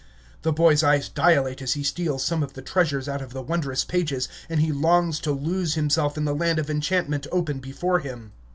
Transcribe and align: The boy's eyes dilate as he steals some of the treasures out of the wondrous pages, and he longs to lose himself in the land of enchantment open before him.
The 0.41 0.51
boy's 0.51 0.81
eyes 0.83 1.09
dilate 1.09 1.61
as 1.61 1.73
he 1.73 1.83
steals 1.83 2.23
some 2.25 2.41
of 2.41 2.53
the 2.53 2.63
treasures 2.63 3.07
out 3.07 3.21
of 3.21 3.33
the 3.33 3.43
wondrous 3.43 3.85
pages, 3.85 4.27
and 4.49 4.59
he 4.59 4.71
longs 4.71 5.19
to 5.19 5.31
lose 5.31 5.75
himself 5.75 6.17
in 6.17 6.25
the 6.25 6.33
land 6.33 6.57
of 6.57 6.71
enchantment 6.71 7.27
open 7.31 7.59
before 7.59 7.99
him. 7.99 8.31